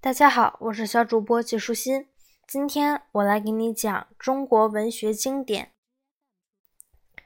[0.00, 2.06] 大家好，我是小主播季舒心。
[2.46, 5.72] 今天我来给你讲中国文学经典《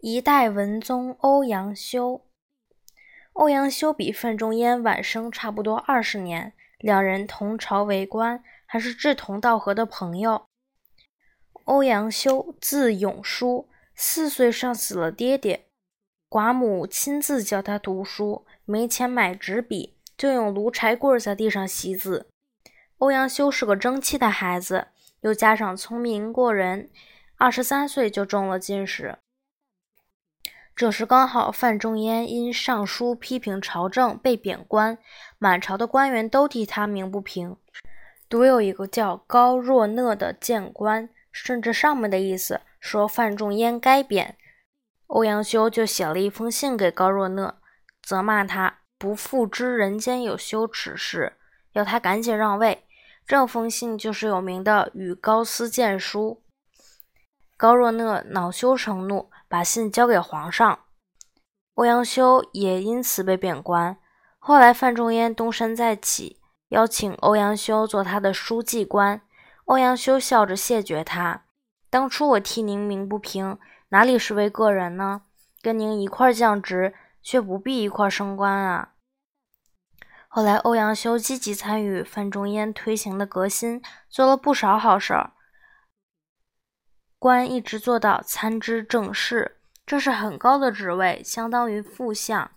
[0.00, 2.12] 一代文宗欧阳修》。
[3.34, 10.46] 欧阳修比范仲淹晚生差不多二十年，两人同朝为官，还是志同道合的朋友。
[11.64, 15.66] 欧阳修字永叔，四岁上死了爹爹，
[16.30, 19.93] 寡母亲自教他读书，没钱买纸笔。
[20.16, 22.28] 就用炉柴棍在地上习字。
[22.98, 24.88] 欧阳修是个争气的孩子，
[25.20, 26.90] 又加上聪明过人，
[27.36, 29.18] 二十三岁就中了进士。
[30.76, 34.98] 这时刚好范仲淹因上书批评朝政被贬官，
[35.38, 37.56] 满朝的官员都替他鸣不平，
[38.28, 44.36] 独有一个叫高若讷的谏官，顺着上面的意思说范仲淹该贬。
[45.06, 47.58] 欧阳修就写了一封信给高若讷，
[48.02, 48.80] 责骂他。
[48.98, 51.34] 不复知人间有羞耻事，
[51.72, 52.84] 要他赶紧让位。
[53.26, 56.42] 这封信就是有名的《与高斯谏书》。
[57.56, 60.80] 高若讷恼羞成怒，把信交给皇上。
[61.74, 63.96] 欧阳修也因此被贬官。
[64.38, 69.22] 后来范仲淹东山再起，邀请欧阳修做他的书记官。
[69.64, 71.44] 欧阳修笑着谢绝他
[71.88, 75.22] ：“当初我替您鸣不平，哪里是为个人呢？
[75.62, 76.94] 跟您一块降职，
[77.24, 78.90] 却不必一块升官啊。”
[80.28, 85.32] 后来，欧阳修积极参与范仲淹推行的革新，做了不少好事儿，
[87.18, 92.50] 官一直做到参知政事，这是很高的职位，相当于副相。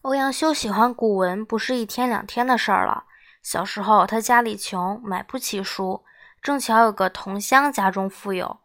[0.00, 3.04] 欧阳修喜欢古文，不是一天两天的事儿了。
[3.42, 6.02] 小时候，他家里穷，买不起书，
[6.40, 8.60] 正巧有个同乡家中富有。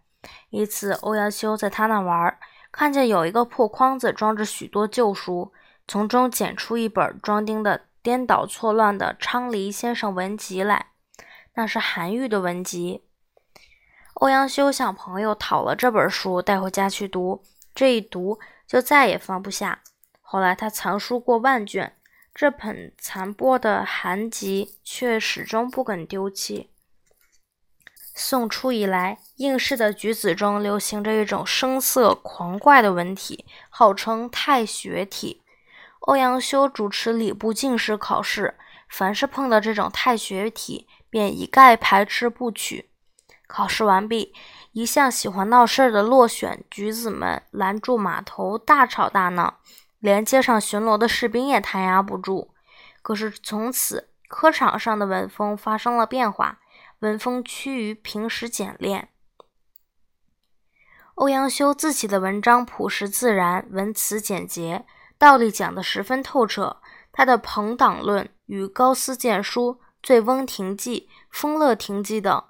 [0.50, 2.39] 一次，欧阳修在他那玩儿，
[2.76, 5.54] 看见有一个破筐子，装着许多旧书。
[5.88, 10.88] 从中捡出一本装订的颠倒错乱的《昌黎先生文集》来，
[11.54, 13.06] 那是韩愈的文集。
[14.16, 17.42] 欧阳修向朋友讨了这本书，带回家去读。
[17.73, 19.80] 这一读就再也放不下。
[20.20, 21.95] 后来他藏书过万卷，
[22.33, 26.72] 这本残破的韩集却始终不肯丢弃。
[28.17, 35.43] 宋初以来，应试的举子中流行着一种声色狂怪的文体，号称太学体。
[35.99, 38.55] 欧阳修主持礼部进士考试，
[38.87, 42.89] 凡是碰到这种太学体，便一概排斥不取。
[43.48, 44.33] 考试完毕，
[44.71, 49.59] 一向喜欢闹事的落选举子们拦住码头，大吵大闹，
[49.99, 52.54] 连街上巡逻的士兵也弹压不住。
[53.02, 56.59] 可是从此，科场上的文风发生了变化，
[57.00, 59.10] 文风趋于平实简练。
[61.16, 64.86] 欧阳修自己的文章朴实自然，文辞简洁。
[65.17, 66.82] 道理讲得十分透彻，
[67.14, 69.72] 他的《朋党论》与《高斯谏书》
[70.04, 72.44] 《醉翁亭记》《丰乐亭记》等，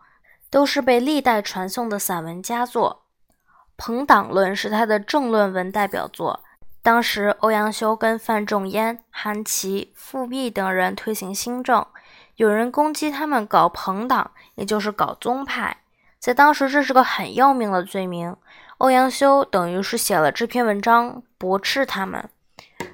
[0.49, 3.05] 都是被历代传颂的散文佳作。
[3.77, 6.43] 《朋党论》是他的政论文代表作。
[6.81, 11.85] 当时欧阳修跟范仲淹、韩琦、富弼等人推行新政，
[12.35, 15.77] 有人攻击他们搞朋党，也就是搞宗派，
[16.19, 18.35] 在当时这是个很要命的罪名。
[18.79, 22.29] 欧阳修等于是写了这篇文章驳斥他们。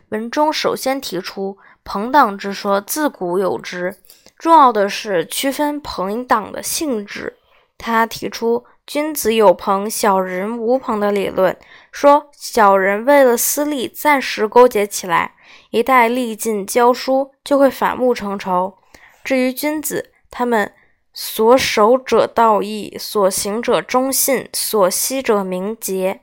[0.10, 3.98] 文中首先提出朋党之说，自古有之，
[4.38, 7.38] 重要的是区分朋党的性质。
[7.80, 11.58] 他提出君子有朋，小人无朋的理论，
[11.92, 15.34] 说小人为了私利暂时勾结起来，
[15.72, 18.78] 一旦利尽教书，就会反目成仇。
[19.24, 20.74] 至于君子，他们
[21.14, 26.22] 所守者道义，所行者忠信，所惜者名节。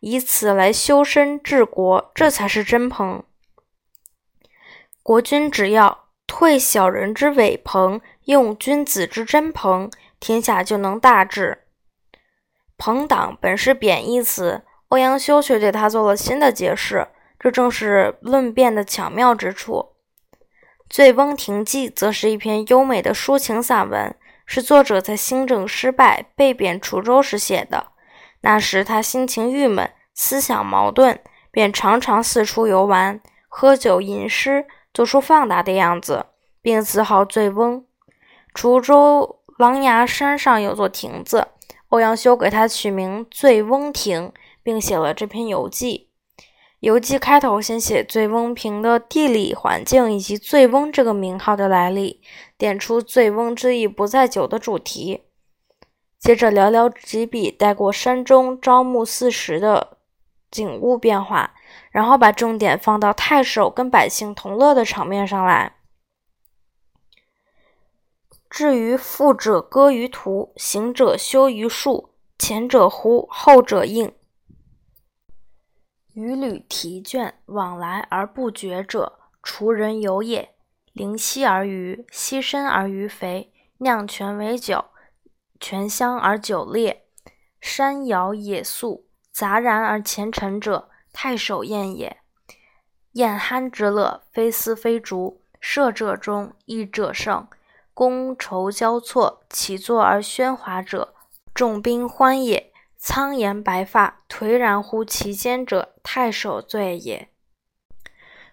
[0.00, 3.24] 以此来修身治国，这才是真朋。
[5.02, 11.64] 国君只要退小人之伪朋，用君子之真朋，天下就能大治。
[12.76, 17.08] 朋党本是贬义词，欧阳修却对他做了新的解释，
[17.38, 19.90] 这正是论辩的巧妙之处。
[20.94, 24.14] 《醉翁亭记》则是一篇优美的抒情散文，
[24.46, 27.88] 是作者在新政失败、被贬滁州时写的。
[28.42, 31.18] 那时他心情郁闷，思想矛盾，
[31.50, 36.26] 便常常四处游玩，喝酒吟诗，做出放达的样子，
[36.62, 37.84] 并自号醉翁。
[38.54, 41.48] 滁州琅琊山上有座亭子，
[41.88, 44.32] 欧阳修给他取名醉翁亭，
[44.62, 46.10] 并写了这篇游记。
[46.84, 52.20] 游记开头先写醉翁亭的地理环境以及醉翁这个名号的来历，
[52.58, 55.22] 点出醉翁之意不在酒的主题。
[56.18, 59.96] 接着寥寥几笔带过山中朝暮四时的
[60.50, 61.54] 景物变化，
[61.90, 65.76] 然后把重点放到太守跟百姓同乐的场面上来。
[68.50, 74.12] 至于富者歌于途，行者修于树，前者呼，后者应。
[76.14, 80.54] 渔旅题倦，往来而不绝者，滁人游也。
[80.92, 84.84] 临溪而渔，溪深而鱼肥，酿泉为酒，
[85.58, 86.98] 泉香而酒冽。
[87.60, 89.02] 山肴野蔌，
[89.32, 92.18] 杂然而前陈者，太守宴也。
[93.14, 97.48] 宴酣之乐，非丝非竹，射者中，弈者胜。
[97.92, 101.12] 觥筹交错，起坐而喧哗者，
[101.52, 102.72] 众宾欢也；
[103.06, 107.28] 苍颜白发，颓然乎其间者，太守醉也。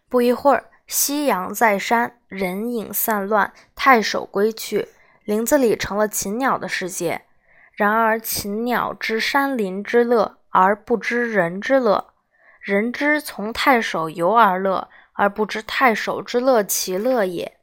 [0.09, 4.89] 不一会儿，夕阳在山，人影散乱，太守归去，
[5.23, 7.21] 林子里成了禽鸟的世界。
[7.71, 12.11] 然而禽鸟知山林之乐，而不知人之乐；
[12.59, 17.57] 人之从太守游而乐，而不知太守之乐其乐也。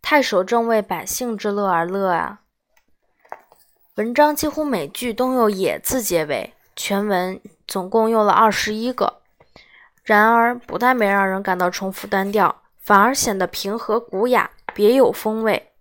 [0.00, 2.40] 太守正为百姓之乐而乐啊！
[3.98, 9.22] 文章几乎每句都用“也”字结尾，全文总共用了二十一个。
[10.04, 15.72] 然而，不但没让人感到重复单调，反而显得平和古雅，别有风味。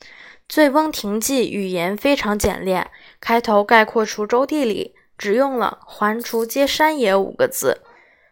[0.48, 2.88] 《醉翁亭记》语言非常简练，
[3.20, 7.80] 开头概括滁州地理，只用了“环滁皆山也”五个字。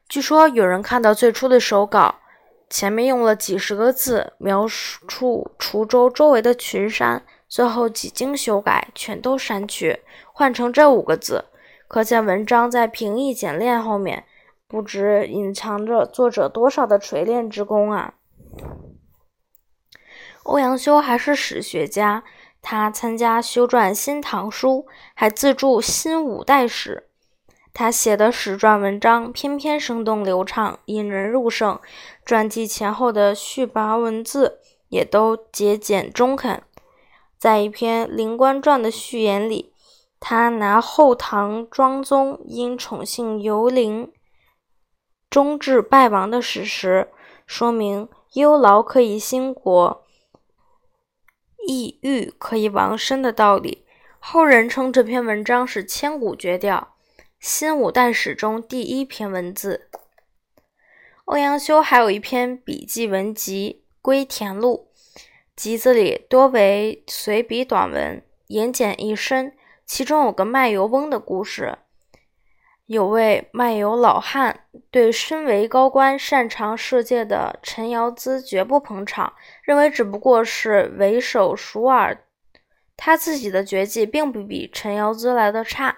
[0.08, 2.20] 据说有人看到最初的手稿。
[2.68, 10.00] 前面用了几十个字描述滁州周围的群山，最后几经修改，全都删去，
[10.32, 11.44] 换成这五个字。
[11.88, 14.24] 可见文章在平易简练后面，
[14.66, 18.14] 不知隐藏着作者多少的锤炼之功啊！
[20.42, 22.24] 欧阳修还是史学家，
[22.60, 27.08] 他参加修撰《新唐书》，还自著《新五代史》。
[27.72, 31.78] 他写的史传文章偏偏生动流畅，引人入胜。
[32.24, 36.62] 传记前后的序跋文字也都节俭中肯。
[37.46, 39.72] 在一篇《灵官传》的序言里，
[40.18, 44.10] 他拿后唐庄宗因宠幸尤陵，
[45.30, 47.08] 终至败亡的史实，
[47.46, 50.04] 说明忧劳可以兴国，
[51.68, 53.86] 抑郁可以亡身的道理。
[54.18, 56.96] 后人称这篇文章是千古绝调。
[57.38, 59.88] 新五代史中第一篇文字。
[61.26, 64.85] 欧阳修还有一篇笔记文集《归田录》，
[65.56, 69.54] 集子里多为随笔短文，言简意深。
[69.86, 71.78] 其中有个卖油翁的故事。
[72.84, 79.32] 有位卖油老汉对身为高官、擅长射箭的陈尧咨绝不捧场，
[79.62, 82.24] 认为只不过是为首熟耳。
[82.94, 85.96] 他自己的绝技并不比陈尧咨来的差。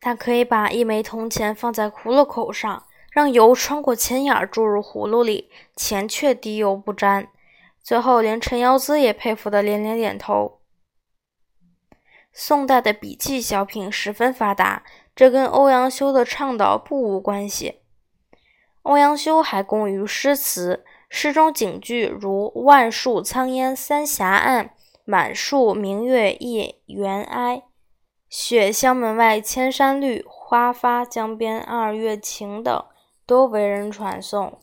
[0.00, 7.28] 他可以把一枚铜钱放在葫芦口上，让油穿过钱眼注入葫芦里，钱却滴油不沾。
[7.82, 10.60] 最后，连陈尧咨也佩服得连连点头。
[12.32, 14.84] 宋代的笔记小品十分发达，
[15.14, 17.80] 这跟欧阳修的倡导不无关系。
[18.82, 24.74] 欧阳修还工于诗词，诗中警句如“万树苍烟三峡岸，
[25.04, 27.64] 满树明月夜猿哀”。
[28.30, 32.84] 雪乡门外千山绿，花发江边二月晴等
[33.26, 34.58] 都为人传颂。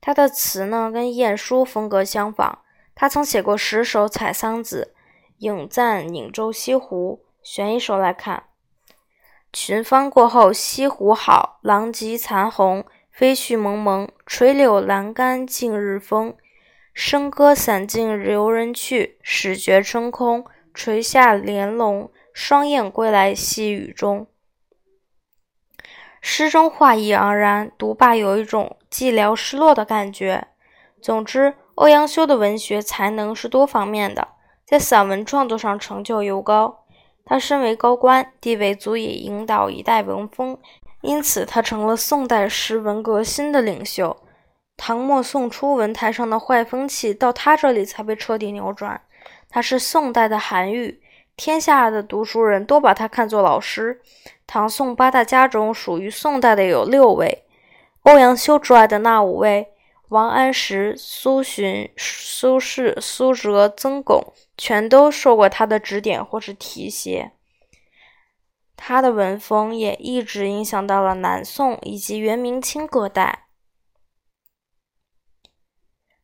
[0.00, 2.60] 他的词呢，跟晏殊风格相仿。
[2.94, 4.94] 他曾写过十首《采桑子》，
[5.38, 7.24] 咏赞颍州西湖。
[7.42, 8.44] 选一首来看：
[9.52, 16.36] 群芳过后西湖好，狼藉残红，飞絮蒙蒙，垂柳阑干尽日风。
[16.94, 22.10] 笙歌散尽留人去，始觉春空垂下帘笼。
[22.32, 24.26] 双燕归来细雨中，
[26.20, 30.48] 诗中画意盎然，读罢有一种寂寥失落的感觉。
[31.00, 34.28] 总之，欧阳修的文学才能是多方面的，
[34.66, 36.84] 在散文创作上成就尤高。
[37.24, 40.58] 他身为高官，地位足以引导一代文风，
[41.00, 44.16] 因此他成了宋代诗文革新的领袖。
[44.76, 49.00] 唐末宋初文坛上的坏风气，到他这里才被彻底扭转。
[49.48, 51.00] 他是宋代的韩愈。
[51.36, 54.00] 天下的读书人都把他看作老师。
[54.46, 57.44] 唐宋八大家中，属于宋代的有六位。
[58.02, 59.72] 欧阳修之外的那五位，
[60.08, 67.32] 王安石、苏洵、苏轼、苏辙、曾巩，全都受过他的指点或是提携。
[68.76, 73.46] 他的文风也一直影响到了南宋以及元明清各代。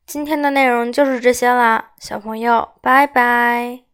[0.06, 3.85] 今天的内容就是这些啦，小朋友，拜拜。